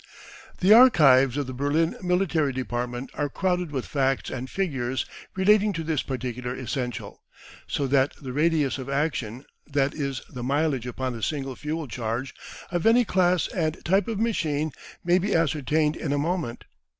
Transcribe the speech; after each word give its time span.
The 0.61 0.73
archives 0.73 1.37
of 1.37 1.45
the 1.45 1.53
Berlin 1.53 1.95
military 2.01 2.51
department 2.53 3.11
are 3.13 3.29
crowded 3.29 3.69
with 3.71 3.85
facts 3.85 4.31
and 4.31 4.49
figures 4.49 5.05
relating 5.35 5.73
to 5.73 5.83
this 5.83 6.01
particular 6.01 6.55
essential, 6.55 7.21
so 7.67 7.85
that 7.85 8.15
the 8.19 8.33
radius 8.33 8.79
of 8.79 8.89
action, 8.89 9.45
that 9.67 9.93
is 9.93 10.23
the 10.27 10.41
mileage 10.41 10.87
upon 10.87 11.13
a 11.13 11.21
single 11.21 11.55
fuel 11.55 11.87
charge, 11.87 12.33
of 12.71 12.87
any 12.87 13.05
class 13.05 13.47
and 13.49 13.85
type 13.85 14.07
of 14.07 14.19
machine 14.19 14.71
may 15.03 15.19
be 15.19 15.35
ascertained 15.35 15.95
in 15.95 16.11
a 16.11 16.17
moment. 16.17 16.63